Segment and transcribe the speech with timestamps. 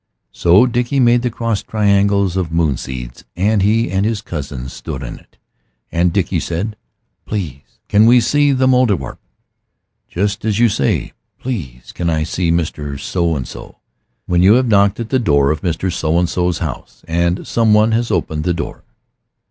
[0.31, 5.03] So Dickie made the crossed triangles of moon seeds and he and his cousins stood
[5.03, 5.37] in it
[5.91, 6.75] and Dickie said,
[7.27, 9.19] "Please can we see the Mouldierwarp?"
[10.09, 12.99] just as you say, "Please can I see Mr.
[12.99, 13.77] So and so?"
[14.25, 15.93] when you have knocked at the door of Mr.
[15.93, 18.83] So and so's house and some one has opened the door.